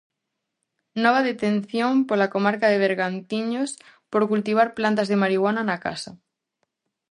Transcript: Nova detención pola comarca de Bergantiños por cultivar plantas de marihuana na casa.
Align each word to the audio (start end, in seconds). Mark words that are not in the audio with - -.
Nova 1.03 1.21
detención 1.29 1.93
pola 2.07 2.31
comarca 2.35 2.67
de 2.69 2.81
Bergantiños 2.85 3.69
por 4.11 4.21
cultivar 4.31 4.67
plantas 4.77 5.07
de 5.09 5.19
marihuana 5.23 5.61
na 5.69 5.77
casa. 5.85 6.11